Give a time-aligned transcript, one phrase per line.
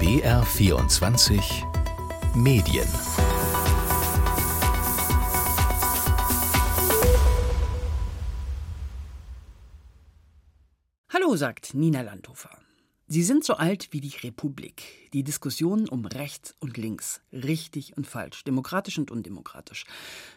[0.00, 1.42] BR24
[2.34, 2.88] Medien
[11.12, 12.48] Hallo, sagt Nina Landhofer.
[13.08, 15.10] Sie sind so alt wie die Republik.
[15.12, 19.84] Die Diskussionen um rechts und links, richtig und falsch, demokratisch und undemokratisch.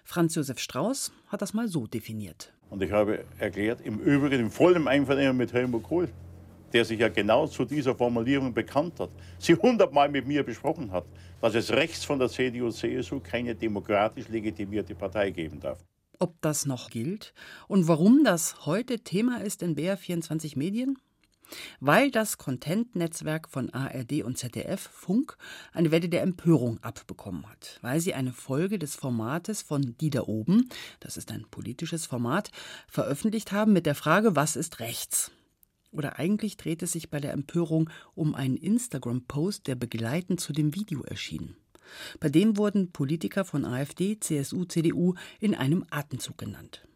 [0.03, 2.51] Franz Josef Strauß hat das mal so definiert.
[2.69, 6.09] Und ich habe erklärt, im Übrigen im vollen Einvernehmen mit Helmut Kohl,
[6.73, 11.05] der sich ja genau zu dieser Formulierung bekannt hat, sie hundertmal mit mir besprochen hat,
[11.41, 15.79] dass es rechts von der CDU-CSU keine demokratisch legitimierte Partei geben darf.
[16.19, 17.33] Ob das noch gilt
[17.67, 20.97] und warum das heute Thema ist in BR24 Medien?
[21.79, 25.37] weil das Content-Netzwerk von ARD und ZDF Funk
[25.71, 30.21] eine Welle der Empörung abbekommen hat, weil sie eine Folge des Formates von Die da
[30.21, 32.51] oben, das ist ein politisches Format,
[32.87, 35.31] veröffentlicht haben mit der Frage, was ist rechts?
[35.93, 40.75] Oder eigentlich dreht es sich bei der Empörung um einen Instagram-Post, der begleitend zu dem
[40.75, 41.55] Video erschien.
[42.19, 46.87] Bei dem wurden Politiker von AfD, CSU, CDU in einem Atemzug genannt.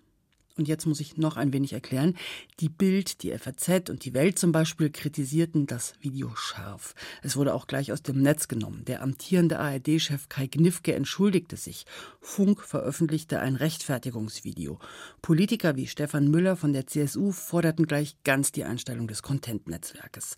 [0.57, 2.15] Und jetzt muss ich noch ein wenig erklären.
[2.59, 6.95] Die Bild, die FAZ und die Welt zum Beispiel kritisierten das Video scharf.
[7.21, 8.83] Es wurde auch gleich aus dem Netz genommen.
[8.85, 11.85] Der amtierende ARD-Chef Kai Gnifke entschuldigte sich.
[12.21, 14.79] Funk veröffentlichte ein Rechtfertigungsvideo.
[15.21, 20.35] Politiker wie Stefan Müller von der CSU forderten gleich ganz die Einstellung des Content-Netzwerkes.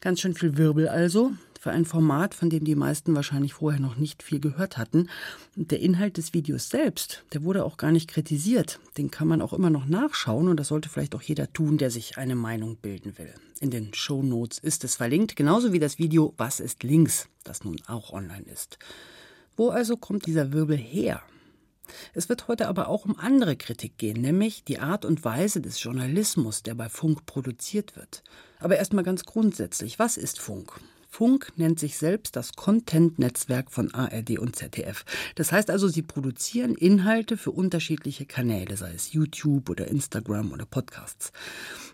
[0.00, 3.96] Ganz schön viel Wirbel also für ein Format, von dem die meisten wahrscheinlich vorher noch
[3.96, 5.08] nicht viel gehört hatten.
[5.56, 8.78] Und der Inhalt des Videos selbst, der wurde auch gar nicht kritisiert.
[8.96, 11.90] Den kann man auch immer noch nachschauen und das sollte vielleicht auch jeder tun, der
[11.90, 13.34] sich eine Meinung bilden will.
[13.60, 17.64] In den Show Notes ist es verlinkt, genauso wie das Video Was ist links, das
[17.64, 18.78] nun auch online ist.
[19.56, 21.20] Wo also kommt dieser Wirbel her?
[22.14, 25.82] Es wird heute aber auch um andere Kritik gehen, nämlich die Art und Weise des
[25.82, 28.22] Journalismus, der bei Funk produziert wird.
[28.60, 30.80] Aber erstmal ganz grundsätzlich, was ist Funk?
[31.10, 35.04] Funk nennt sich selbst das Content-Netzwerk von ARD und ZDF.
[35.34, 40.66] Das heißt also, sie produzieren Inhalte für unterschiedliche Kanäle, sei es YouTube oder Instagram oder
[40.66, 41.32] Podcasts.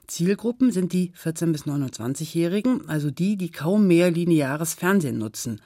[0.07, 5.63] Zielgruppen sind die 14- bis 29-Jährigen, also die, die kaum mehr lineares Fernsehen nutzen.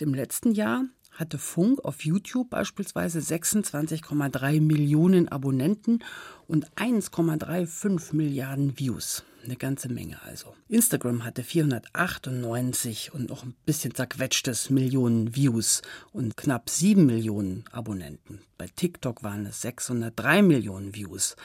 [0.00, 6.00] Im letzten Jahr hatte Funk auf YouTube beispielsweise 26,3 Millionen Abonnenten
[6.46, 9.24] und 1,35 Milliarden Views.
[9.44, 10.54] Eine ganze Menge also.
[10.68, 15.82] Instagram hatte 498 und noch ein bisschen zerquetschtes Millionen Views
[16.12, 18.40] und knapp 7 Millionen Abonnenten.
[18.56, 21.36] Bei TikTok waren es 603 Millionen Views.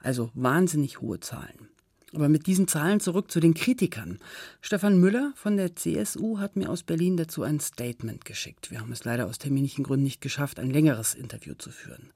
[0.00, 1.70] Also wahnsinnig hohe Zahlen.
[2.16, 4.18] Aber mit diesen Zahlen zurück zu den Kritikern.
[4.62, 8.70] Stefan Müller von der CSU hat mir aus Berlin dazu ein Statement geschickt.
[8.70, 12.08] Wir haben es leider aus terminlichen Gründen nicht geschafft, ein längeres Interview zu führen.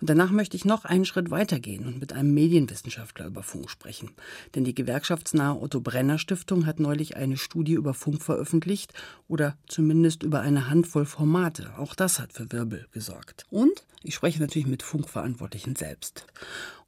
[0.00, 4.12] Und danach möchte ich noch einen Schritt weitergehen und mit einem Medienwissenschaftler über Funk sprechen.
[4.54, 8.94] Denn die gewerkschaftsnahe Otto Brenner Stiftung hat neulich eine Studie über Funk veröffentlicht
[9.28, 11.76] oder zumindest über eine Handvoll Formate.
[11.76, 13.44] Auch das hat für Wirbel gesorgt.
[13.50, 16.26] Und ich spreche natürlich mit Funkverantwortlichen selbst.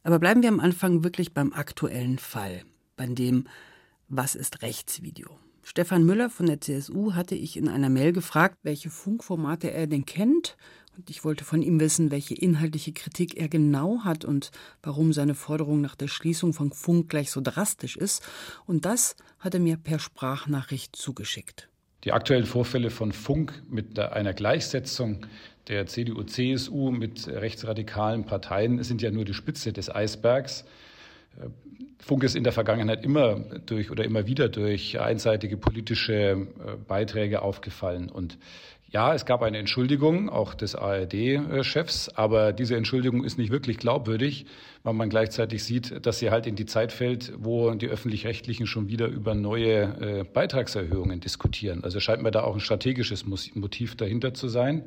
[0.07, 2.63] Aber bleiben wir am Anfang wirklich beim aktuellen Fall,
[2.95, 3.49] bei dem
[4.09, 5.31] Was ist Rechtsvideo?
[5.63, 10.05] Stefan Müller von der CSU hatte ich in einer Mail gefragt, welche Funkformate er denn
[10.05, 10.59] kennt.
[10.95, 14.51] Und ich wollte von ihm wissen, welche inhaltliche Kritik er genau hat und
[14.83, 18.23] warum seine Forderung nach der Schließung von Funk gleich so drastisch ist.
[18.67, 21.71] Und das hat er mir per Sprachnachricht zugeschickt.
[22.05, 25.25] Die aktuellen Vorfälle von Funk mit einer Gleichsetzung
[25.69, 30.65] der CDU-CSU mit rechtsradikalen Parteien sind ja nur die Spitze des Eisbergs.
[31.41, 31.49] Äh,
[31.99, 36.47] Funk ist in der Vergangenheit immer durch oder immer wieder durch einseitige politische äh,
[36.87, 38.11] Beiträge aufgefallen.
[38.11, 38.39] Und
[38.95, 44.47] ja, es gab eine Entschuldigung auch des ARD-Chefs, aber diese Entschuldigung ist nicht wirklich glaubwürdig,
[44.85, 48.89] weil man gleichzeitig sieht, dass sie halt in die Zeit fällt, wo die öffentlich-rechtlichen schon
[48.89, 51.83] wieder über neue äh, Beitragserhöhungen diskutieren.
[51.83, 54.85] Also scheint mir da auch ein strategisches Motiv dahinter zu sein.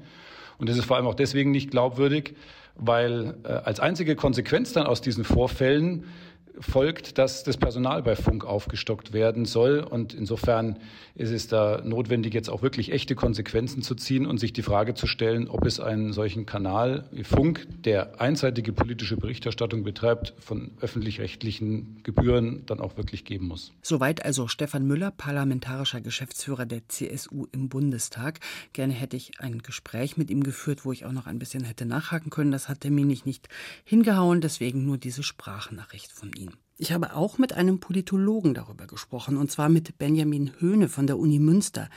[0.57, 2.35] Und es ist vor allem auch deswegen nicht glaubwürdig,
[2.75, 6.05] weil äh, als einzige Konsequenz dann aus diesen Vorfällen
[6.59, 9.79] folgt, dass das Personal bei Funk aufgestockt werden soll.
[9.79, 10.77] Und insofern
[11.15, 14.93] ist es da notwendig, jetzt auch wirklich echte Konsequenzen zu ziehen und sich die Frage
[14.93, 20.71] zu stellen, ob es einen solchen Kanal wie Funk, der einseitige politische Berichterstattung betreibt, von
[20.81, 23.71] öffentlich-rechtlichen Gebühren dann auch wirklich geben muss.
[23.81, 28.39] Soweit also Stefan Müller, parlamentarischer Geschäftsführer der CSU im Bundestag.
[28.73, 31.85] Gerne hätte ich ein Gespräch mit ihm geführt, wo ich auch noch ein bisschen hätte
[31.85, 32.51] nachhaken können.
[32.51, 33.49] Das hat terminlich nicht
[33.83, 36.46] hingehauen, deswegen nur diese Sprachnachricht von ihm.
[36.79, 41.17] Ich habe auch mit einem Politologen darüber gesprochen, und zwar mit Benjamin Höhne von der
[41.17, 41.89] Uni Münster.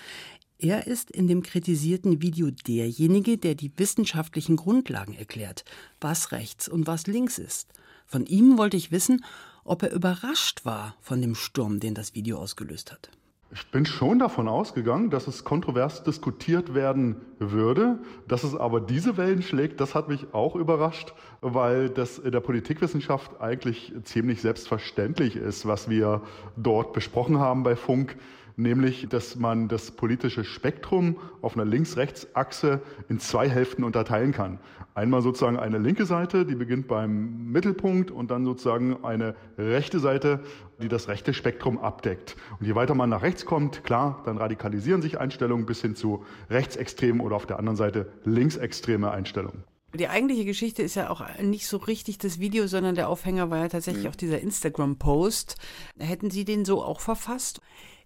[0.58, 5.66] Er ist in dem kritisierten Video derjenige, der die wissenschaftlichen Grundlagen erklärt,
[6.00, 7.68] was rechts und was links ist.
[8.06, 9.22] Von ihm wollte ich wissen,
[9.64, 13.10] ob er überrascht war von dem Sturm, den das Video ausgelöst hat.
[13.52, 17.98] Ich bin schon davon ausgegangen, dass es kontrovers diskutiert werden würde.
[18.28, 22.38] Dass es aber diese Wellen schlägt, das hat mich auch überrascht, weil das in der
[22.38, 26.22] Politikwissenschaft eigentlich ziemlich selbstverständlich ist, was wir
[26.56, 28.16] dort besprochen haben bei Funk
[28.60, 34.58] nämlich dass man das politische Spektrum auf einer Links-Rechts-Achse in zwei Hälften unterteilen kann.
[34.94, 40.40] Einmal sozusagen eine linke Seite, die beginnt beim Mittelpunkt und dann sozusagen eine rechte Seite,
[40.82, 42.36] die das rechte Spektrum abdeckt.
[42.58, 46.24] Und je weiter man nach rechts kommt, klar, dann radikalisieren sich Einstellungen bis hin zu
[46.50, 49.64] rechtsextremen oder auf der anderen Seite linksextreme Einstellungen.
[49.94, 53.58] Die eigentliche Geschichte ist ja auch nicht so richtig das Video, sondern der Aufhänger war
[53.58, 54.10] ja tatsächlich mhm.
[54.10, 55.56] auch dieser Instagram-Post.
[55.98, 57.60] Hätten Sie den so auch verfasst?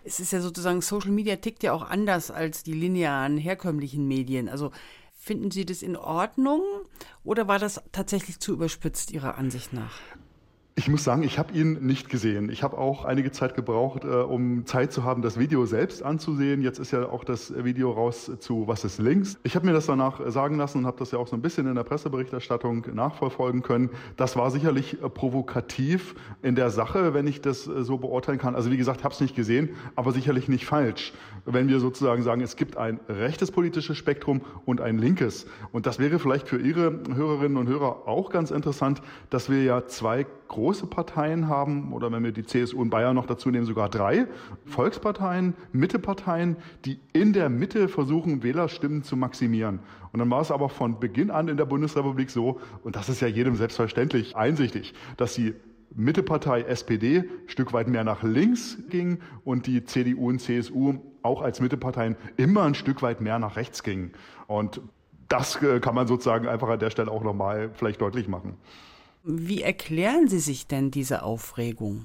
[0.04, 4.48] Es ist ja sozusagen, Social Media tickt ja auch anders als die linearen, herkömmlichen Medien.
[4.48, 4.70] Also
[5.14, 6.62] finden Sie das in Ordnung
[7.24, 9.98] oder war das tatsächlich zu überspitzt Ihrer Ansicht nach?
[10.76, 12.50] Ich muss sagen, ich habe ihn nicht gesehen.
[12.50, 16.62] Ich habe auch einige Zeit gebraucht, äh, um Zeit zu haben, das Video selbst anzusehen.
[16.62, 19.38] Jetzt ist ja auch das Video raus zu Was ist links.
[19.44, 21.68] Ich habe mir das danach sagen lassen und habe das ja auch so ein bisschen
[21.68, 23.88] in der Presseberichterstattung nachverfolgen können.
[24.16, 28.56] Das war sicherlich äh, provokativ in der Sache, wenn ich das äh, so beurteilen kann.
[28.56, 31.12] Also wie gesagt, habe es nicht gesehen, aber sicherlich nicht falsch,
[31.44, 35.46] wenn wir sozusagen sagen, es gibt ein rechtes politisches Spektrum und ein linkes.
[35.70, 39.86] Und das wäre vielleicht für Ihre Hörerinnen und Hörer auch ganz interessant, dass wir ja
[39.86, 43.88] zwei große Parteien haben, oder wenn wir die CSU in Bayern noch dazu nehmen, sogar
[43.88, 44.26] drei
[44.64, 49.80] Volksparteien, Mitteparteien, die in der Mitte versuchen, Wählerstimmen zu maximieren.
[50.12, 53.20] Und dann war es aber von Beginn an in der Bundesrepublik so, und das ist
[53.20, 55.54] ja jedem selbstverständlich einsichtig, dass die
[55.94, 61.40] Mittepartei SPD ein Stück weit mehr nach links ging und die CDU und CSU auch
[61.40, 64.12] als Mitteparteien immer ein Stück weit mehr nach rechts gingen.
[64.46, 64.80] Und
[65.28, 68.56] das äh, kann man sozusagen einfach an der Stelle auch nochmal vielleicht deutlich machen.
[69.26, 72.04] Wie erklären Sie sich denn diese Aufregung?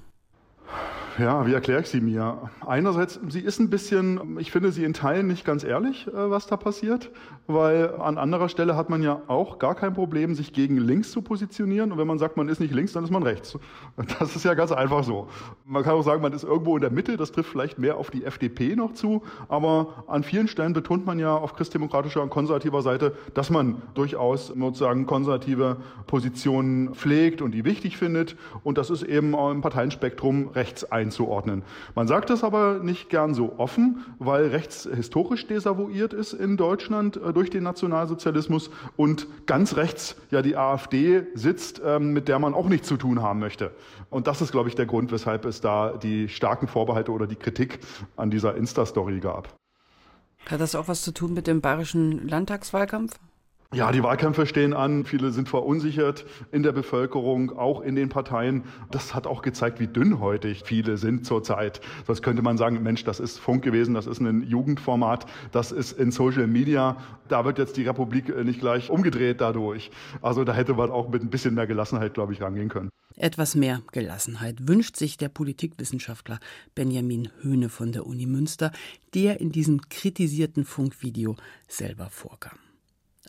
[1.20, 2.50] Ja, wie erkläre ich sie mir?
[2.66, 6.48] Einerseits, sie ist ein bisschen, ich finde sie in Teilen nicht ganz ehrlich, äh, was
[6.48, 7.12] da passiert,
[7.46, 11.22] weil an anderer Stelle hat man ja auch gar kein Problem, sich gegen links zu
[11.22, 11.92] positionieren.
[11.92, 13.58] Und wenn man sagt, man ist nicht links, dann ist man rechts.
[14.20, 15.28] Das ist ja ganz einfach so.
[15.66, 18.12] Man kann auch sagen, man ist irgendwo in der Mitte, das trifft vielleicht mehr auf
[18.12, 22.82] die FDP noch zu, aber an vielen Stellen betont man ja auf christdemokratischer und konservativer
[22.82, 25.78] Seite, dass man durchaus sozusagen konservative
[26.08, 28.38] Positionen pflegt und die wichtig findet.
[28.64, 31.64] Und das ist eben im Parteienspektrum rechts ein einzuordnen.
[31.96, 37.18] Man sagt das aber nicht gern so offen, weil rechts historisch desavouiert ist in Deutschland
[37.18, 42.54] äh, durch den Nationalsozialismus und ganz rechts ja die AfD sitzt, ähm, mit der man
[42.54, 43.72] auch nichts zu tun haben möchte.
[44.10, 47.36] Und das ist, glaube ich, der Grund, weshalb es da die starken Vorbehalte oder die
[47.36, 47.80] Kritik
[48.16, 49.56] an dieser Insta-Story gab.
[50.46, 53.20] Hat das auch was zu tun mit dem bayerischen Landtagswahlkampf?
[53.72, 55.06] Ja, die Wahlkämpfe stehen an.
[55.06, 58.64] Viele sind verunsichert in der Bevölkerung, auch in den Parteien.
[58.90, 61.80] Das hat auch gezeigt, wie dünnhäutig viele sind zurzeit.
[62.08, 65.92] Sonst könnte man sagen, Mensch, das ist Funk gewesen, das ist ein Jugendformat, das ist
[65.92, 66.98] in Social Media.
[67.28, 69.92] Da wird jetzt die Republik äh, nicht gleich umgedreht dadurch.
[70.24, 72.90] Also da hätte man auch mit ein bisschen mehr Gelassenheit, glaube ich, rangehen können.
[73.18, 76.40] Etwas mehr Gelassenheit wünscht sich der Politikwissenschaftler
[76.74, 78.72] Benjamin Höhne von der Uni Münster,
[79.14, 81.36] der in diesem kritisierten Funkvideo
[81.68, 82.58] selber vorkam.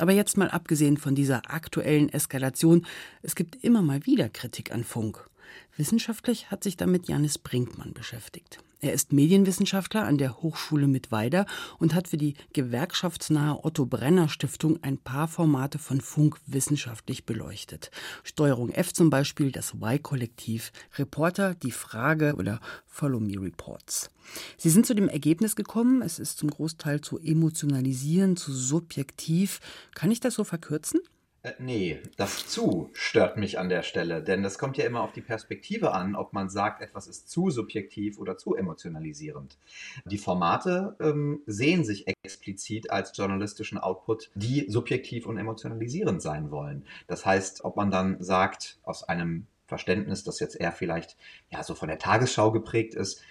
[0.01, 2.87] Aber jetzt mal abgesehen von dieser aktuellen Eskalation,
[3.21, 5.29] es gibt immer mal wieder Kritik an Funk.
[5.77, 8.59] Wissenschaftlich hat sich damit Janis Brinkmann beschäftigt.
[8.83, 11.45] Er ist Medienwissenschaftler an der Hochschule Mittweida
[11.79, 17.91] und hat für die gewerkschaftsnahe Otto Brenner Stiftung ein paar Formate von Funk wissenschaftlich beleuchtet.
[18.25, 24.11] Steuerung F zum Beispiel, das Y-Kollektiv, Reporter, die Frage oder Follow Me Reports.
[24.57, 29.61] Sie sind zu dem Ergebnis gekommen, es ist zum Großteil zu emotionalisieren, zu subjektiv.
[29.95, 31.01] Kann ich das so verkürzen?
[31.43, 35.13] Äh, nee, das zu stört mich an der Stelle, denn das kommt ja immer auf
[35.13, 39.57] die Perspektive an, ob man sagt, etwas ist zu subjektiv oder zu emotionalisierend.
[40.05, 46.85] Die Formate ähm, sehen sich explizit als journalistischen Output, die subjektiv und emotionalisierend sein wollen.
[47.07, 51.17] Das heißt, ob man dann sagt, aus einem Verständnis, das jetzt eher vielleicht
[51.49, 53.23] ja so von der Tagesschau geprägt ist,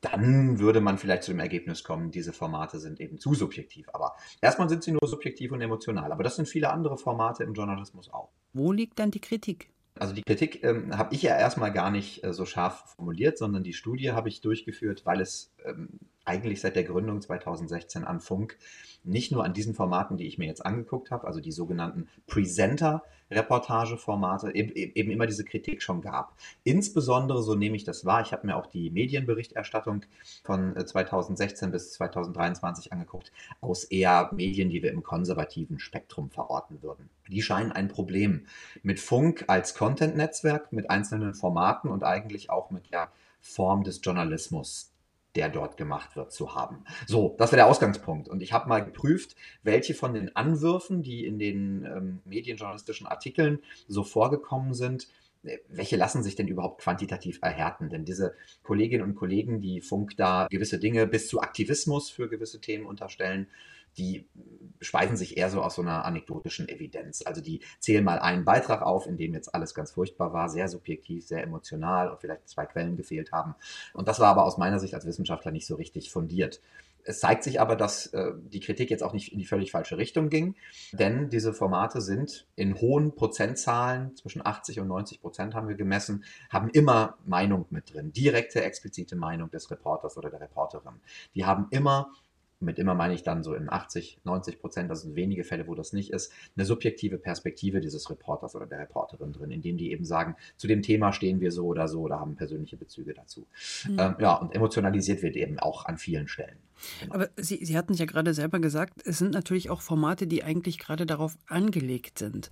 [0.00, 3.88] dann würde man vielleicht zu dem Ergebnis kommen, diese Formate sind eben zu subjektiv.
[3.92, 6.12] Aber erstmal sind sie nur subjektiv und emotional.
[6.12, 8.30] Aber das sind viele andere Formate im Journalismus auch.
[8.52, 9.70] Wo liegt dann die Kritik?
[9.98, 13.62] Also die Kritik ähm, habe ich ja erstmal gar nicht äh, so scharf formuliert, sondern
[13.62, 18.56] die Studie habe ich durchgeführt, weil es ähm, eigentlich seit der Gründung 2016 an Funk
[19.02, 24.54] nicht nur an diesen Formaten, die ich mir jetzt angeguckt habe, also die sogenannten Presenter-Reportage-Formate,
[24.54, 26.34] eben, immer diese Kritik schon gab.
[26.64, 30.02] Insbesondere, so nehme ich das wahr, ich habe mir auch die Medienberichterstattung
[30.44, 36.82] von 2016 äh, bis 2023 angeguckt, aus eher Medien, die wir im konservativen Spektrum verorten
[36.82, 37.08] würden.
[37.28, 38.44] Die scheinen ein Problem
[38.82, 43.10] mit Funk als Content-Netzwerk, mit einzelnen Formaten und eigentlich auch mit der
[43.40, 44.89] Form des Journalismus
[45.36, 46.84] der dort gemacht wird, zu haben.
[47.06, 48.28] So, das war der Ausgangspunkt.
[48.28, 53.60] Und ich habe mal geprüft, welche von den Anwürfen, die in den ähm, medienjournalistischen Artikeln
[53.86, 55.08] so vorgekommen sind,
[55.44, 57.88] äh, welche lassen sich denn überhaupt quantitativ erhärten?
[57.88, 62.60] Denn diese Kolleginnen und Kollegen, die Funk da gewisse Dinge bis zu Aktivismus für gewisse
[62.60, 63.46] Themen unterstellen,
[63.98, 64.28] die
[64.80, 67.22] speisen sich eher so aus so einer anekdotischen Evidenz.
[67.26, 70.68] Also die zählen mal einen Beitrag auf, in dem jetzt alles ganz furchtbar war, sehr
[70.68, 73.54] subjektiv, sehr emotional und vielleicht zwei Quellen gefehlt haben.
[73.92, 76.60] Und das war aber aus meiner Sicht als Wissenschaftler nicht so richtig fundiert.
[77.02, 79.96] Es zeigt sich aber, dass äh, die Kritik jetzt auch nicht in die völlig falsche
[79.96, 80.54] Richtung ging,
[80.92, 86.24] denn diese Formate sind in hohen Prozentzahlen, zwischen 80 und 90 Prozent haben wir gemessen,
[86.50, 91.00] haben immer Meinung mit drin, direkte, explizite Meinung des Reporters oder der Reporterin.
[91.34, 92.12] Die haben immer
[92.60, 95.74] mit immer meine ich dann so in 80, 90 Prozent, das sind wenige Fälle, wo
[95.74, 100.04] das nicht ist, eine subjektive Perspektive dieses Reporters oder der Reporterin drin, indem die eben
[100.04, 103.46] sagen, zu dem Thema stehen wir so oder so oder haben persönliche Bezüge dazu.
[103.88, 103.98] Mhm.
[103.98, 106.58] Ähm, ja, und emotionalisiert wird eben auch an vielen Stellen.
[107.00, 107.14] Genau.
[107.14, 110.44] Aber Sie, Sie hatten es ja gerade selber gesagt, es sind natürlich auch Formate, die
[110.44, 112.50] eigentlich gerade darauf angelegt sind.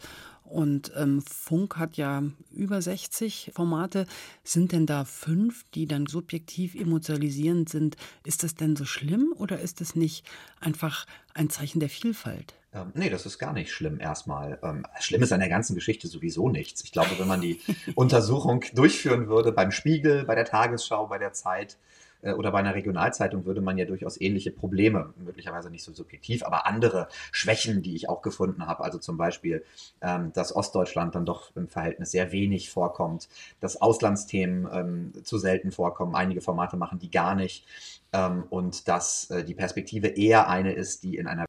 [0.48, 4.06] Und ähm, Funk hat ja über 60 Formate.
[4.44, 7.96] Sind denn da fünf, die dann subjektiv emotionalisierend sind?
[8.24, 10.26] Ist das denn so schlimm oder ist das nicht
[10.60, 12.54] einfach ein Zeichen der Vielfalt?
[12.72, 14.58] Ähm, nee, das ist gar nicht schlimm erstmal.
[14.62, 16.82] Ähm, schlimm ist an der ganzen Geschichte sowieso nichts.
[16.84, 17.60] Ich glaube, wenn man die
[17.94, 21.76] Untersuchung durchführen würde beim Spiegel, bei der Tagesschau, bei der Zeit,
[22.22, 26.66] oder bei einer Regionalzeitung würde man ja durchaus ähnliche Probleme, möglicherweise nicht so subjektiv, aber
[26.66, 28.84] andere Schwächen, die ich auch gefunden habe.
[28.84, 29.64] Also zum Beispiel,
[30.00, 33.28] ähm, dass Ostdeutschland dann doch im Verhältnis sehr wenig vorkommt,
[33.60, 37.66] dass Auslandsthemen ähm, zu selten vorkommen, einige Formate machen die gar nicht
[38.12, 41.47] ähm, und dass äh, die Perspektive eher eine ist, die in einer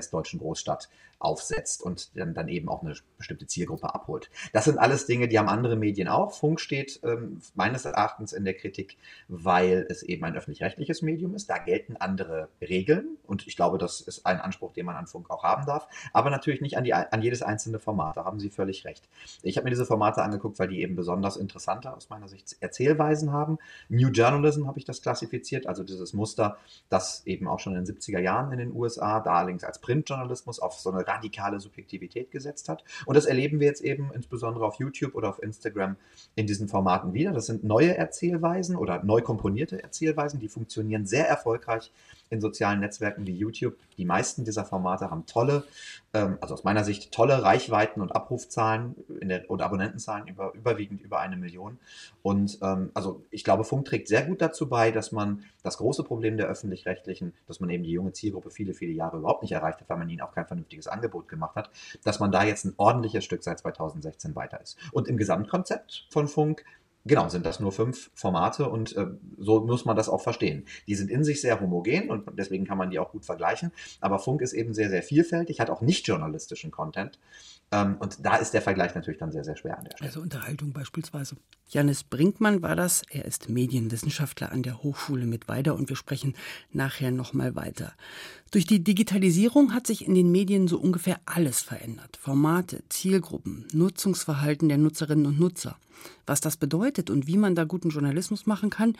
[0.00, 0.88] westdeutschen Großstadt
[1.20, 4.30] aufsetzt und dann, dann eben auch eine bestimmte Zielgruppe abholt.
[4.54, 6.32] Das sind alles Dinge, die haben andere Medien auch.
[6.32, 8.96] Funk steht ähm, meines Erachtens in der Kritik,
[9.28, 11.50] weil es eben ein öffentlich-rechtliches Medium ist.
[11.50, 15.28] Da gelten andere Regeln und ich glaube, das ist ein Anspruch, den man an Funk
[15.30, 18.16] auch haben darf, aber natürlich nicht an, die, an jedes einzelne Format.
[18.16, 19.06] Da haben Sie völlig recht.
[19.42, 23.30] Ich habe mir diese Formate angeguckt, weil die eben besonders interessante aus meiner Sicht Erzählweisen
[23.30, 23.58] haben.
[23.90, 26.56] New Journalism habe ich das klassifiziert, also dieses Muster,
[26.88, 30.60] das eben auch schon in den 70er Jahren in den USA, da allerdings als Printjournalismus
[30.60, 32.84] auf so eine radikale Subjektivität gesetzt hat.
[33.06, 35.96] Und das erleben wir jetzt eben insbesondere auf YouTube oder auf Instagram
[36.36, 37.32] in diesen Formaten wieder.
[37.32, 41.90] Das sind neue Erzählweisen oder neu komponierte Erzählweisen, die funktionieren sehr erfolgreich
[42.30, 43.76] in sozialen Netzwerken wie YouTube.
[43.98, 45.64] Die meisten dieser Formate haben tolle,
[46.14, 51.20] ähm, also aus meiner Sicht tolle Reichweiten und Abrufzahlen der, und Abonnentenzahlen über, überwiegend über
[51.20, 51.78] eine Million.
[52.22, 56.04] Und ähm, also ich glaube, Funk trägt sehr gut dazu bei, dass man das große
[56.04, 59.80] Problem der öffentlich-rechtlichen, dass man eben die junge Zielgruppe viele, viele Jahre überhaupt nicht erreicht
[59.80, 61.70] hat, weil man ihnen auch kein vernünftiges Angebot gemacht hat,
[62.04, 64.78] dass man da jetzt ein ordentliches Stück seit 2016 weiter ist.
[64.92, 66.64] Und im Gesamtkonzept von Funk
[67.06, 69.06] Genau, sind das nur fünf Formate und äh,
[69.38, 70.66] so muss man das auch verstehen.
[70.86, 73.72] Die sind in sich sehr homogen und deswegen kann man die auch gut vergleichen.
[74.00, 77.18] Aber Funk ist eben sehr, sehr vielfältig, hat auch nicht journalistischen Content.
[77.72, 80.08] Ähm, und da ist der Vergleich natürlich dann sehr, sehr schwer an der Stelle.
[80.08, 81.36] Also Unterhaltung beispielsweise.
[81.68, 83.02] Janis Brinkmann war das.
[83.10, 86.34] Er ist Medienwissenschaftler an der Hochschule mit Weida und wir sprechen
[86.72, 87.92] nachher nochmal weiter.
[88.50, 92.16] Durch die Digitalisierung hat sich in den Medien so ungefähr alles verändert.
[92.20, 95.76] Formate, Zielgruppen, Nutzungsverhalten der Nutzerinnen und Nutzer.
[96.26, 98.96] Was das bedeutet und wie man da guten Journalismus machen kann,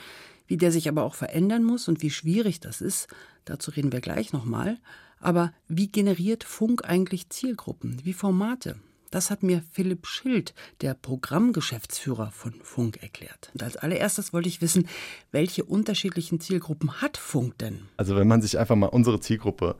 [0.46, 3.08] wie der sich aber auch verändern muss und wie schwierig das ist,
[3.46, 4.78] dazu reden wir gleich nochmal.
[5.20, 8.00] Aber wie generiert Funk eigentlich Zielgruppen?
[8.04, 8.76] Wie Formate?
[9.10, 13.50] Das hat mir Philipp Schild, der Programmgeschäftsführer von Funk, erklärt.
[13.52, 14.86] Und als allererstes wollte ich wissen,
[15.32, 17.88] welche unterschiedlichen Zielgruppen hat Funk denn?
[17.96, 19.76] Also wenn man sich einfach mal unsere Zielgruppe,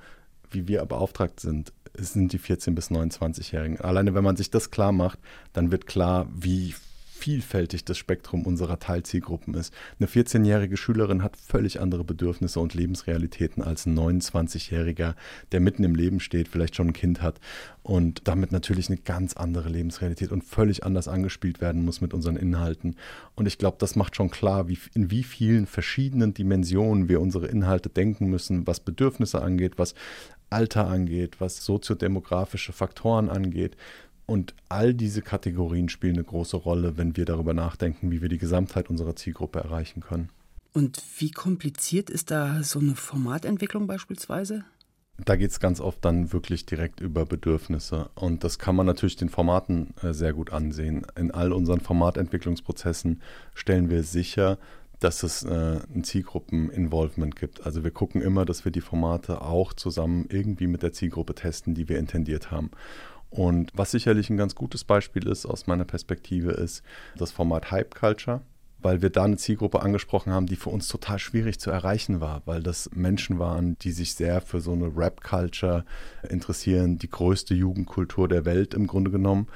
[0.50, 3.80] wie wir beauftragt sind, sind die 14- bis 29-Jährigen.
[3.80, 5.20] Alleine wenn man sich das klar macht,
[5.52, 6.75] dann wird klar, wie
[7.20, 9.74] vielfältig das Spektrum unserer Teilzielgruppen ist.
[9.98, 15.14] Eine 14-jährige Schülerin hat völlig andere Bedürfnisse und Lebensrealitäten als ein 29-jähriger,
[15.52, 17.38] der mitten im Leben steht, vielleicht schon ein Kind hat
[17.82, 22.36] und damit natürlich eine ganz andere Lebensrealität und völlig anders angespielt werden muss mit unseren
[22.36, 22.96] Inhalten.
[23.34, 27.48] Und ich glaube, das macht schon klar, wie, in wie vielen verschiedenen Dimensionen wir unsere
[27.48, 29.94] Inhalte denken müssen, was Bedürfnisse angeht, was
[30.50, 33.76] Alter angeht, was soziodemografische Faktoren angeht,
[34.30, 38.38] und all diese Kategorien spielen eine große Rolle, wenn wir darüber nachdenken, wie wir die
[38.38, 40.28] Gesamtheit unserer Zielgruppe erreichen können.
[40.72, 44.64] Und wie kompliziert ist da so eine Formatentwicklung beispielsweise?
[45.25, 48.08] Da geht es ganz oft dann wirklich direkt über Bedürfnisse.
[48.14, 51.04] Und das kann man natürlich den Formaten äh, sehr gut ansehen.
[51.16, 53.20] In all unseren Formatentwicklungsprozessen
[53.52, 54.58] stellen wir sicher,
[55.00, 57.66] dass es äh, ein Zielgruppen-Involvement gibt.
[57.66, 61.75] Also wir gucken immer, dass wir die Formate auch zusammen irgendwie mit der Zielgruppe testen,
[61.75, 62.70] die wir intendiert haben.
[63.30, 66.82] Und was sicherlich ein ganz gutes Beispiel ist aus meiner Perspektive, ist
[67.16, 68.42] das Format Hype Culture.
[68.82, 72.42] weil wir da eine Zielgruppe angesprochen haben, die für uns total schwierig zu erreichen war,
[72.46, 75.84] weil das Menschen waren, die sich sehr für so eine Rap-Culture
[76.28, 79.49] interessieren, die größte Jugendkultur der Welt im Grunde genommen,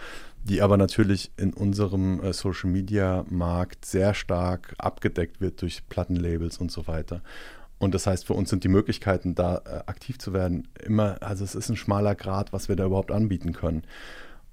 [0.43, 6.87] die aber natürlich in unserem äh, Social-Media-Markt sehr stark abgedeckt wird durch Plattenlabels und so
[6.87, 7.23] weiter.
[7.79, 11.45] Und das heißt, für uns sind die Möglichkeiten, da äh, aktiv zu werden, immer, also
[11.45, 13.83] es ist ein schmaler Grad, was wir da überhaupt anbieten können.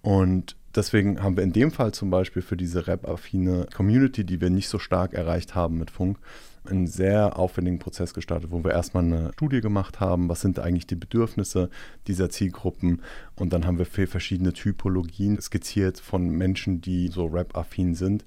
[0.02, 4.50] Und deswegen haben wir in dem Fall zum Beispiel für diese Rap-affine Community, die wir
[4.50, 6.18] nicht so stark erreicht haben mit Funk,
[6.64, 10.88] einen sehr aufwendigen Prozess gestartet, wo wir erstmal eine Studie gemacht haben, was sind eigentlich
[10.88, 11.70] die Bedürfnisse
[12.08, 13.02] dieser Zielgruppen
[13.36, 18.26] und dann haben wir für verschiedene Typologien skizziert von Menschen, die so Rap-affin sind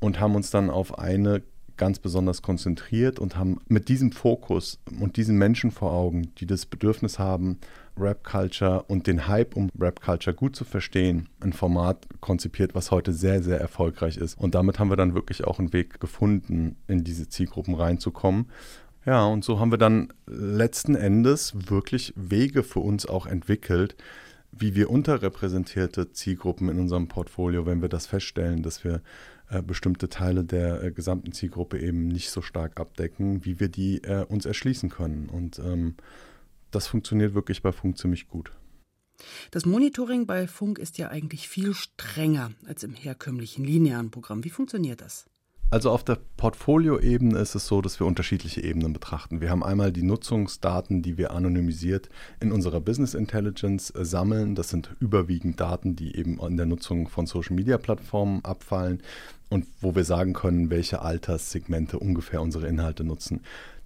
[0.00, 1.42] und haben uns dann auf eine
[1.76, 6.66] ganz besonders konzentriert und haben mit diesem Fokus und diesen Menschen vor Augen, die das
[6.66, 7.58] Bedürfnis haben,
[7.98, 12.90] Rap Culture und den Hype um Rap Culture gut zu verstehen, ein Format konzipiert, was
[12.90, 14.38] heute sehr, sehr erfolgreich ist.
[14.38, 18.46] Und damit haben wir dann wirklich auch einen Weg gefunden, in diese Zielgruppen reinzukommen.
[19.06, 23.96] Ja, und so haben wir dann letzten Endes wirklich Wege für uns auch entwickelt,
[24.52, 29.02] wie wir unterrepräsentierte Zielgruppen in unserem Portfolio, wenn wir das feststellen, dass wir
[29.48, 34.02] äh, bestimmte Teile der äh, gesamten Zielgruppe eben nicht so stark abdecken, wie wir die
[34.02, 35.28] äh, uns erschließen können.
[35.28, 35.94] Und ähm,
[36.70, 38.52] das funktioniert wirklich bei Funk ziemlich gut.
[39.50, 44.44] Das Monitoring bei Funk ist ja eigentlich viel strenger als im herkömmlichen linearen Programm.
[44.44, 45.26] Wie funktioniert das?
[45.68, 49.40] Also auf der Portfolioebene ist es so, dass wir unterschiedliche Ebenen betrachten.
[49.40, 52.08] Wir haben einmal die Nutzungsdaten, die wir anonymisiert
[52.38, 54.54] in unserer Business Intelligence äh, sammeln.
[54.54, 59.02] Das sind überwiegend Daten, die eben in der Nutzung von Social-Media-Plattformen abfallen
[59.48, 63.40] und wo wir sagen können, welche Alterssegmente ungefähr unsere Inhalte nutzen.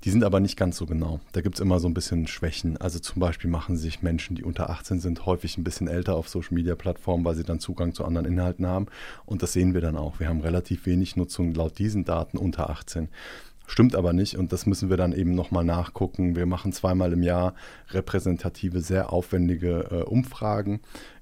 [0.04, 1.20] Die sind aber nicht ganz so genau.
[1.32, 2.78] Da gibt es immer so ein bisschen Schwächen.
[2.78, 6.28] Also zum Beispiel machen sich Menschen, die unter 18 sind, häufig ein bisschen älter auf
[6.28, 8.86] Social-Media-Plattformen, weil sie dann Zugang zu anderen Inhalten haben.
[9.26, 10.18] Und das sehen wir dann auch.
[10.18, 13.08] Wir haben relativ wenig Nutzung laut diesen Daten unter 18.
[13.66, 16.34] Stimmt aber nicht und das müssen wir dann eben nochmal nachgucken.
[16.34, 17.54] Wir machen zweimal im Jahr
[17.90, 20.80] repräsentative, sehr aufwendige äh, Umfragen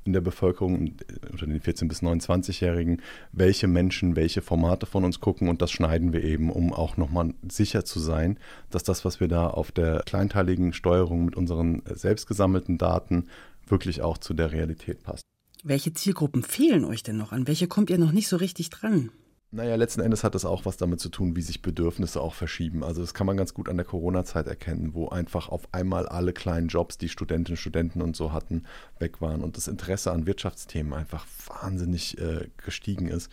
[0.09, 0.95] in der Bevölkerung
[1.31, 6.15] unter den 14- bis 29-Jährigen, welche Menschen welche Formate von uns gucken und das schneiden
[6.15, 8.39] wir eben, um auch nochmal sicher zu sein,
[8.71, 13.27] dass das, was wir da auf der kleinteiligen Steuerung mit unseren selbst gesammelten Daten
[13.67, 15.23] wirklich auch zu der Realität passt.
[15.63, 17.33] Welche Zielgruppen fehlen euch denn noch?
[17.33, 19.11] An welche kommt ihr noch nicht so richtig dran?
[19.51, 22.85] Naja, letzten Endes hat es auch was damit zu tun, wie sich Bedürfnisse auch verschieben.
[22.85, 26.35] Also das kann man ganz gut an der Corona-Zeit erkennen, wo einfach auf einmal alle
[26.35, 28.65] kleinen Jobs, die Studentinnen, Studenten und so hatten,
[28.99, 33.31] weg waren und das Interesse an Wirtschaftsthemen einfach wahnsinnig äh, gestiegen ist.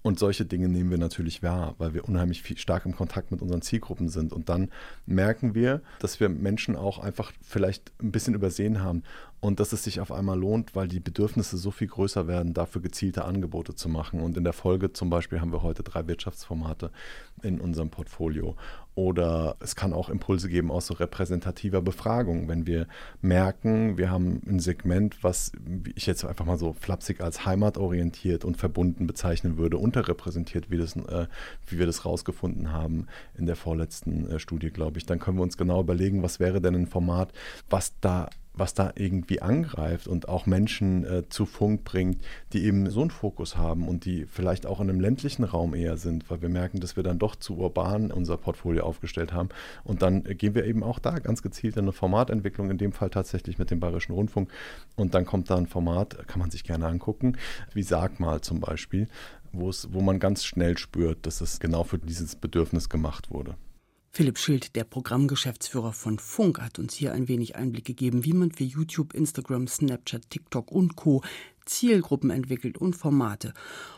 [0.00, 3.42] Und solche Dinge nehmen wir natürlich wahr, weil wir unheimlich viel, stark im Kontakt mit
[3.42, 4.32] unseren Zielgruppen sind.
[4.32, 4.70] Und dann
[5.04, 9.02] merken wir, dass wir Menschen auch einfach vielleicht ein bisschen übersehen haben
[9.40, 12.82] und dass es sich auf einmal lohnt, weil die Bedürfnisse so viel größer werden, dafür
[12.82, 14.20] gezielte Angebote zu machen.
[14.20, 16.90] Und in der Folge zum Beispiel haben wir heute drei Wirtschaftsformate
[17.42, 18.56] in unserem Portfolio.
[18.96, 22.88] Oder es kann auch Impulse geben aus so repräsentativer Befragung, wenn wir
[23.20, 25.52] merken, wir haben ein Segment, was
[25.94, 30.96] ich jetzt einfach mal so flapsig als heimatorientiert und verbunden bezeichnen würde, unterrepräsentiert, wie, das,
[30.96, 31.28] äh,
[31.68, 35.06] wie wir das rausgefunden haben in der vorletzten äh, Studie, glaube ich.
[35.06, 37.32] Dann können wir uns genau überlegen, was wäre denn ein Format,
[37.70, 42.90] was da was da irgendwie angreift und auch Menschen äh, zu Funk bringt, die eben
[42.90, 46.42] so einen Fokus haben und die vielleicht auch in einem ländlichen Raum eher sind, weil
[46.42, 49.48] wir merken, dass wir dann doch zu urban unser Portfolio aufgestellt haben.
[49.84, 52.92] Und dann äh, gehen wir eben auch da ganz gezielt in eine Formatentwicklung, in dem
[52.92, 54.50] Fall tatsächlich mit dem Bayerischen Rundfunk.
[54.96, 57.36] Und dann kommt da ein Format, kann man sich gerne angucken,
[57.74, 59.08] wie Sag mal zum Beispiel,
[59.52, 63.54] wo man ganz schnell spürt, dass es genau für dieses Bedürfnis gemacht wurde.
[64.18, 68.50] Philipp Schild, der Programmgeschäftsführer von Funk, hat uns hier ein wenig Einblick gegeben, wie man
[68.50, 71.22] für YouTube, Instagram, Snapchat, TikTok und Co.
[71.68, 73.52] Zielgruppen entwickelt und Formate.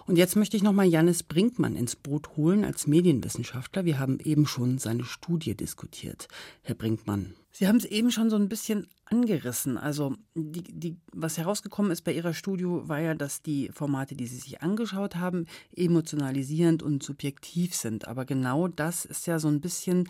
[0.07, 3.85] Und jetzt möchte ich nochmal Janis Brinkmann ins Boot holen als Medienwissenschaftler.
[3.85, 6.29] Wir haben eben schon seine Studie diskutiert.
[6.63, 9.77] Herr Brinkmann, Sie haben es eben schon so ein bisschen angerissen.
[9.77, 14.27] Also, die, die, was herausgekommen ist bei Ihrer Studie, war ja, dass die Formate, die
[14.27, 18.07] Sie sich angeschaut haben, emotionalisierend und subjektiv sind.
[18.07, 20.09] Aber genau das ist ja so ein bisschen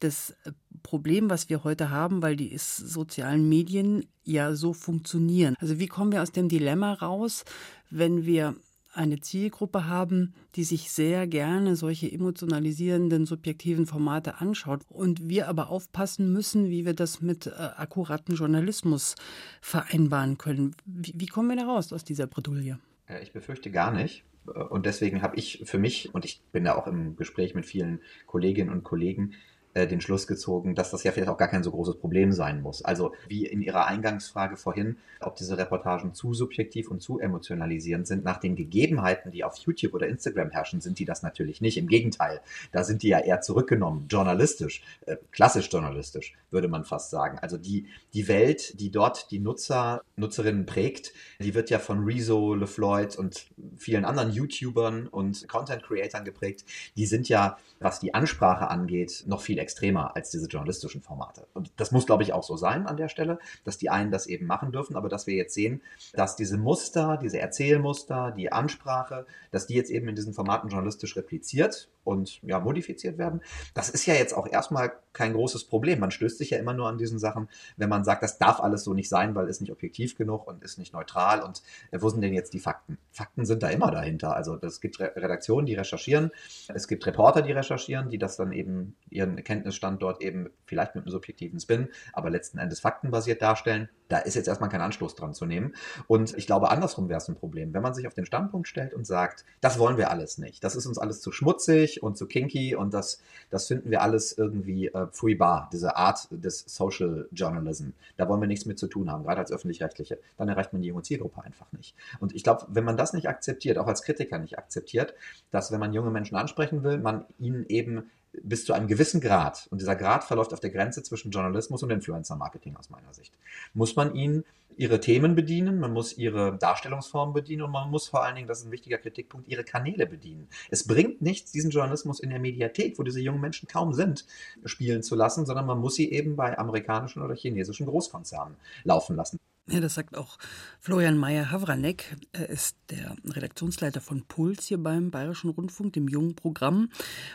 [0.00, 5.54] das äh, Problem, was wir heute haben, weil die sozialen Medien ja so funktionieren.
[5.58, 7.44] Also wie kommen wir aus dem Dilemma raus,
[7.90, 8.54] wenn wir
[8.98, 15.70] eine Zielgruppe haben, die sich sehr gerne solche emotionalisierenden, subjektiven Formate anschaut und wir aber
[15.70, 19.14] aufpassen müssen, wie wir das mit äh, akkuraten Journalismus
[19.60, 20.74] vereinbaren können.
[20.84, 22.78] Wie, wie kommen wir da raus aus dieser Bredouille?
[23.06, 24.24] Äh, ich befürchte gar nicht.
[24.48, 27.66] Äh, und deswegen habe ich für mich, und ich bin da auch im Gespräch mit
[27.66, 29.34] vielen Kolleginnen und Kollegen,
[29.74, 32.62] äh, den Schluss gezogen, dass das ja vielleicht auch gar kein so großes Problem sein
[32.62, 32.84] muss.
[32.84, 38.24] Also wie in Ihrer Eingangsfrage vorhin, ob diese Reportagen zu subjektiv und zu emotionalisierend sind,
[38.24, 41.76] nach den Gegebenheiten, die auf YouTube oder Instagram herrschen, sind die das natürlich nicht.
[41.76, 42.40] Im Gegenteil,
[42.72, 47.38] da sind die ja eher zurückgenommen, journalistisch, äh, klassisch journalistisch, würde man fast sagen.
[47.38, 52.54] Also die, die Welt, die dort die Nutzer, Nutzerinnen prägt, die wird ja von Rezo,
[52.54, 56.64] LeFloid und vielen anderen YouTubern und Content-Creatern geprägt.
[56.96, 61.46] Die sind ja, was die Ansprache angeht, noch viel extremer als diese journalistischen Formate.
[61.52, 64.26] Und das muss, glaube ich, auch so sein an der Stelle, dass die einen das
[64.26, 65.82] eben machen dürfen, aber dass wir jetzt sehen,
[66.14, 71.16] dass diese Muster, diese Erzählmuster, die Ansprache, dass die jetzt eben in diesen Formaten journalistisch
[71.16, 73.42] repliziert und ja, modifiziert werden.
[73.74, 75.98] Das ist ja jetzt auch erstmal kein großes Problem.
[75.98, 78.84] Man stößt sich ja immer nur an diesen Sachen, wenn man sagt, das darf alles
[78.84, 82.08] so nicht sein, weil es nicht objektiv genug und ist nicht neutral und äh, wo
[82.08, 82.98] sind denn jetzt die Fakten?
[83.10, 84.36] Fakten sind da immer dahinter.
[84.36, 86.30] Also es gibt Redaktionen, die recherchieren,
[86.72, 91.04] es gibt Reporter, die recherchieren, die das dann eben ihren Kenntnisstand dort eben vielleicht mit
[91.04, 93.88] einem subjektiven Spin, aber letzten Endes faktenbasiert darstellen.
[94.08, 95.74] Da ist jetzt erstmal kein Anstoß dran zu nehmen.
[96.06, 97.74] Und ich glaube, andersrum wäre es ein Problem.
[97.74, 100.76] Wenn man sich auf den Standpunkt stellt und sagt, das wollen wir alles nicht, das
[100.76, 104.88] ist uns alles zu schmutzig und zu kinky und das, das finden wir alles irgendwie
[104.88, 107.90] äh, furchtbar, diese Art des Social Journalism.
[108.16, 110.18] Da wollen wir nichts mit zu tun haben, gerade als Öffentlich-Rechtliche.
[110.36, 111.94] Dann erreicht man die junge Zielgruppe einfach nicht.
[112.20, 115.14] Und ich glaube, wenn man das nicht akzeptiert, auch als Kritiker nicht akzeptiert,
[115.50, 118.10] dass wenn man junge Menschen ansprechen will, man ihnen eben
[118.42, 121.90] bis zu einem gewissen Grad, und dieser Grad verläuft auf der Grenze zwischen Journalismus und
[121.90, 123.34] Influencer-Marketing aus meiner Sicht,
[123.74, 124.44] muss man ihnen
[124.76, 128.60] ihre Themen bedienen, man muss ihre Darstellungsformen bedienen und man muss vor allen Dingen, das
[128.60, 130.48] ist ein wichtiger Kritikpunkt, ihre Kanäle bedienen.
[130.70, 134.24] Es bringt nichts, diesen Journalismus in der Mediathek, wo diese jungen Menschen kaum sind,
[134.64, 139.40] spielen zu lassen, sondern man muss sie eben bei amerikanischen oder chinesischen Großkonzernen laufen lassen.
[139.70, 140.38] Ja, das sagt auch
[140.80, 142.16] Florian Meyer-Havranek.
[142.32, 146.88] Er ist der Redaktionsleiter von Puls hier beim Bayerischen Rundfunk, dem jungen Programm.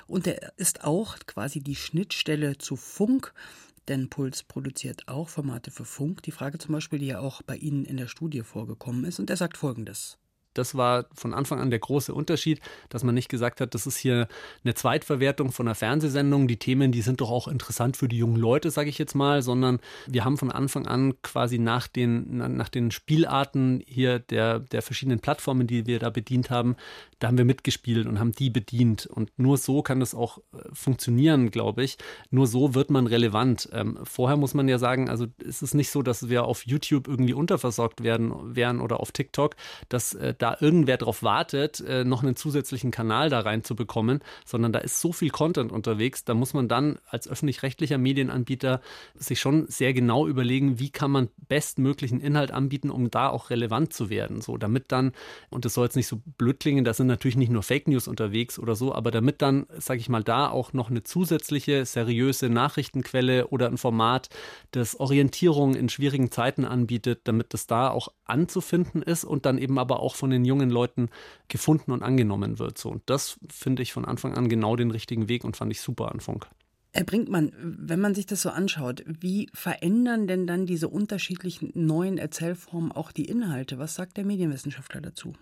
[0.08, 3.34] Und er ist auch quasi die Schnittstelle zu Funk.
[3.88, 6.24] Denn Puls produziert auch Formate für Funk.
[6.24, 9.20] Die Frage zum Beispiel, die ja auch bei Ihnen in der Studie vorgekommen ist.
[9.20, 10.18] Und er sagt Folgendes.
[10.54, 13.98] Das war von Anfang an der große Unterschied, dass man nicht gesagt hat, das ist
[13.98, 14.28] hier
[14.64, 16.48] eine Zweitverwertung von einer Fernsehsendung.
[16.48, 19.42] Die Themen, die sind doch auch interessant für die jungen Leute, sage ich jetzt mal,
[19.42, 24.82] sondern wir haben von Anfang an quasi nach den, nach den Spielarten hier der, der
[24.82, 26.76] verschiedenen Plattformen, die wir da bedient haben,
[27.24, 29.06] da haben wir mitgespielt und haben die bedient.
[29.06, 31.98] Und nur so kann das auch äh, funktionieren, glaube ich.
[32.32, 33.70] Nur so wird man relevant.
[33.72, 37.08] Ähm, vorher muss man ja sagen, also es ist nicht so, dass wir auf YouTube
[37.08, 39.56] irgendwie unterversorgt werden wären oder auf TikTok,
[39.88, 44.80] dass äh, da irgendwer drauf wartet, äh, noch einen zusätzlichen Kanal da reinzubekommen, sondern da
[44.80, 48.82] ist so viel Content unterwegs, da muss man dann als öffentlich-rechtlicher Medienanbieter
[49.16, 53.94] sich schon sehr genau überlegen, wie kann man bestmöglichen Inhalt anbieten, um da auch relevant
[53.94, 54.42] zu werden.
[54.42, 55.14] So, damit dann,
[55.50, 58.10] und das soll jetzt nicht so blöd klingen, da sind natürlich nicht nur Fake News
[58.10, 62.50] unterwegs oder so, aber damit dann, sage ich mal, da auch noch eine zusätzliche, seriöse
[62.50, 64.28] Nachrichtenquelle oder ein Format,
[64.72, 69.80] das Orientierung in schwierigen Zeiten anbietet, damit das da auch anzufinden ist und dann eben
[69.80, 71.10] aber auch von den jungen Leuten
[71.48, 72.78] gefunden und angenommen wird.
[72.78, 75.82] So, und das finde ich von Anfang an genau den richtigen Weg und fand ich
[75.82, 76.48] super an Funk.
[76.96, 82.20] Herr Brinkmann, wenn man sich das so anschaut, wie verändern denn dann diese unterschiedlichen neuen
[82.20, 83.80] Erzählformen auch die Inhalte?
[83.80, 85.34] Was sagt der Medienwissenschaftler dazu?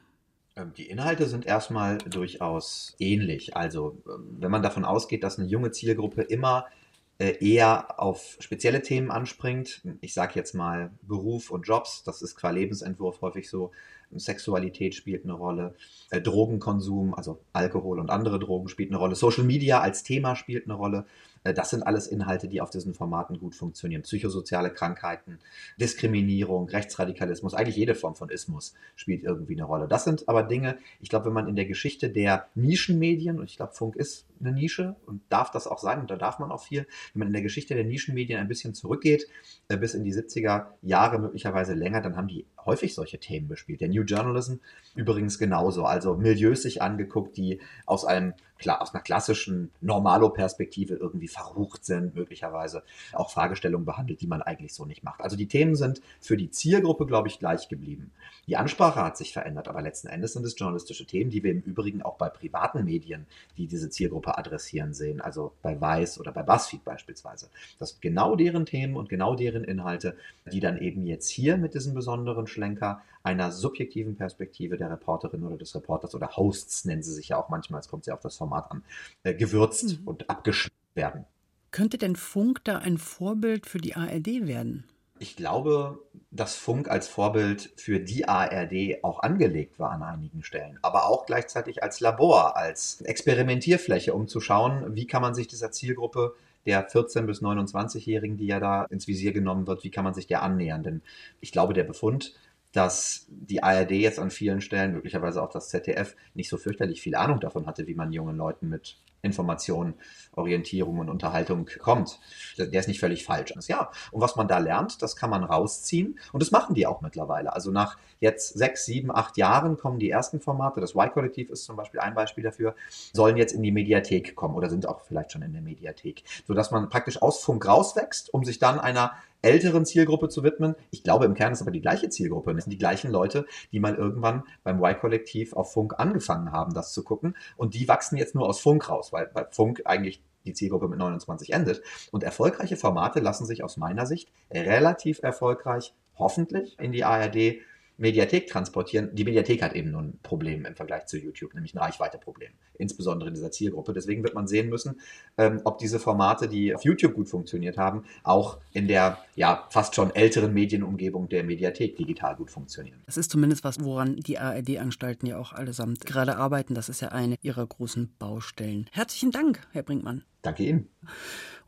[0.55, 3.57] Ähm, die Inhalte sind erstmal durchaus ähnlich.
[3.57, 6.80] Also ähm, wenn man davon ausgeht, dass eine junge Zielgruppe immer äh,
[7.29, 12.49] eher auf spezielle Themen anspringt, ich sage jetzt mal Beruf und Jobs, das ist qua
[12.49, 13.71] Lebensentwurf häufig so,
[14.19, 15.75] Sexualität spielt eine Rolle,
[16.09, 20.65] äh, Drogenkonsum, also Alkohol und andere Drogen spielt eine Rolle, Social Media als Thema spielt
[20.65, 21.05] eine Rolle.
[21.43, 24.01] Äh, das sind alles Inhalte, die auf diesen Formaten gut funktionieren.
[24.01, 25.39] Psychosoziale Krankheiten,
[25.79, 29.87] Diskriminierung, Rechtsradikalismus, eigentlich jede Form von Ismus spielt irgendwie eine Rolle.
[29.87, 33.57] Das sind aber Dinge, ich glaube, wenn man in der Geschichte der Nischenmedien, und ich
[33.57, 36.63] glaube, Funk ist eine Nische und darf das auch sein, und da darf man auch
[36.63, 39.27] viel, wenn man in der Geschichte der Nischenmedien ein bisschen zurückgeht,
[39.67, 43.81] äh, bis in die 70er Jahre möglicherweise länger, dann haben die häufig solche Themen bespielt.
[43.81, 44.55] Der New Journalism
[44.95, 45.85] übrigens genauso.
[45.85, 48.33] Also Milieus sich angeguckt, die aus einem
[48.67, 54.85] aus einer klassischen Normalo-Perspektive irgendwie verrucht sind, möglicherweise auch Fragestellungen behandelt, die man eigentlich so
[54.85, 55.21] nicht macht.
[55.21, 58.11] Also die Themen sind für die Zielgruppe, glaube ich, gleich geblieben.
[58.47, 61.61] Die Ansprache hat sich verändert, aber letzten Endes sind es journalistische Themen, die wir im
[61.61, 63.25] Übrigen auch bei privaten Medien,
[63.57, 67.49] die diese Zielgruppe adressieren, sehen, also bei Weiß oder bei BuzzFeed beispielsweise.
[67.79, 70.15] Das sind genau deren Themen und genau deren Inhalte,
[70.51, 75.57] die dann eben jetzt hier mit diesem besonderen Schlenker einer subjektiven Perspektive der Reporterin oder
[75.57, 78.37] des Reporters oder Hosts nennen sie sich ja auch manchmal, es kommt ja auf das
[78.37, 78.83] Format an,
[79.23, 80.07] äh, gewürzt mhm.
[80.07, 81.25] und abgeschnitten werden.
[81.71, 84.83] Könnte denn Funk da ein Vorbild für die ARD werden?
[85.21, 85.99] Ich glaube,
[86.31, 91.27] dass Funk als Vorbild für die ARD auch angelegt war an einigen Stellen, aber auch
[91.27, 96.33] gleichzeitig als Labor, als Experimentierfläche, um zu schauen, wie kann man sich dieser Zielgruppe
[96.65, 100.25] der 14- bis 29-Jährigen, die ja da ins Visier genommen wird, wie kann man sich
[100.25, 100.81] der annähern?
[100.81, 101.03] Denn
[101.39, 102.33] ich glaube, der Befund,
[102.71, 107.13] dass die ARD jetzt an vielen Stellen, möglicherweise auch das ZDF, nicht so fürchterlich viel
[107.13, 109.93] Ahnung davon hatte, wie man jungen Leuten mit Information,
[110.33, 112.19] Orientierung und Unterhaltung kommt.
[112.57, 113.53] Der ist nicht völlig falsch.
[113.67, 116.19] Ja, und was man da lernt, das kann man rausziehen.
[116.31, 117.53] Und das machen die auch mittlerweile.
[117.53, 120.79] Also nach jetzt sechs, sieben, acht Jahren kommen die ersten Formate.
[120.79, 122.75] Das Y-Kollektiv ist zum Beispiel ein Beispiel dafür,
[123.13, 126.23] sollen jetzt in die Mediathek kommen oder sind auch vielleicht schon in der Mediathek.
[126.47, 130.75] Sodass man praktisch aus Funk rauswächst, um sich dann einer älteren Zielgruppe zu widmen.
[130.91, 132.53] Ich glaube, im Kern ist aber die gleiche Zielgruppe.
[132.53, 136.93] Das sind die gleichen Leute, die mal irgendwann beim Y-Kollektiv auf Funk angefangen haben, das
[136.93, 137.35] zu gucken.
[137.57, 140.99] Und die wachsen jetzt nur aus Funk raus, weil bei Funk eigentlich die Zielgruppe mit
[140.99, 141.81] 29 endet.
[142.11, 147.61] Und erfolgreiche Formate lassen sich aus meiner Sicht relativ erfolgreich, hoffentlich, in die ARD
[148.01, 149.09] Mediathek transportieren.
[149.13, 153.29] Die Mediathek hat eben nur ein Problem im Vergleich zu YouTube, nämlich ein Reichweiteproblem, insbesondere
[153.29, 153.93] in dieser Zielgruppe.
[153.93, 154.99] Deswegen wird man sehen müssen,
[155.37, 159.95] ähm, ob diese Formate, die auf YouTube gut funktioniert haben, auch in der ja fast
[159.95, 163.01] schon älteren Medienumgebung der Mediathek digital gut funktionieren.
[163.05, 166.73] Das ist zumindest was, woran die ARD-Anstalten ja auch allesamt gerade arbeiten.
[166.73, 168.87] Das ist ja eine ihrer großen Baustellen.
[168.91, 170.23] Herzlichen Dank, Herr Brinkmann.
[170.41, 170.89] Danke Ihnen.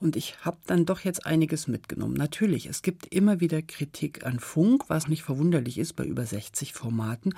[0.03, 2.15] Und ich habe dann doch jetzt einiges mitgenommen.
[2.15, 6.73] Natürlich, es gibt immer wieder Kritik an Funk, was nicht verwunderlich ist bei über 60
[6.73, 7.33] Formaten.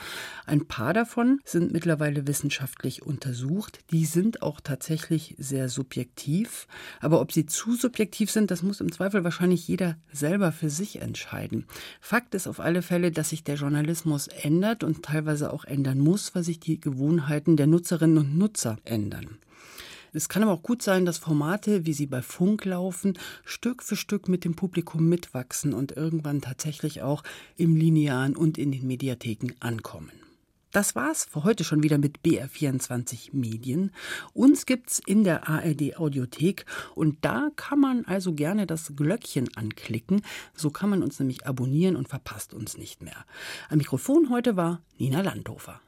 [0.47, 3.81] Ein paar davon sind mittlerweile wissenschaftlich untersucht.
[3.91, 6.65] Die sind auch tatsächlich sehr subjektiv.
[7.01, 11.03] Aber ob sie zu subjektiv sind, das muss im Zweifel wahrscheinlich jeder selber für sich
[11.03, 11.67] entscheiden.
[12.01, 16.33] Fakt ist auf alle Fälle, dass sich der Journalismus ändert und teilweise auch ändern muss,
[16.33, 19.37] weil sich die Gewohnheiten der Nutzerinnen und Nutzer ändern.
[20.15, 23.97] Es kann aber auch gut sein, dass Formate, wie sie bei Funk laufen, Stück für
[23.97, 27.21] Stück mit dem Publikum mitwachsen und irgendwann tatsächlich auch
[27.57, 30.11] im Linearen und in den Mediatheken ankommen.
[30.71, 33.91] Das war's für heute schon wieder mit BR24 Medien.
[34.33, 40.21] Uns gibt's in der ARD Audiothek und da kann man also gerne das Glöckchen anklicken.
[40.53, 43.25] So kann man uns nämlich abonnieren und verpasst uns nicht mehr.
[43.69, 45.81] Am Mikrofon heute war Nina Landhofer.